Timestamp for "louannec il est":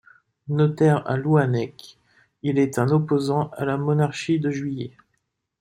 1.15-2.79